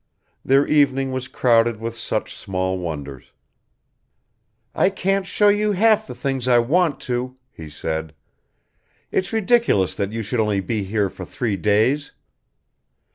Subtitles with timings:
[0.43, 3.33] Their evening was crowded with such small wonders.
[4.73, 8.15] "I can't show you half the things I want to," he said.
[9.11, 12.13] "It's ridiculous that you should only be here for three days."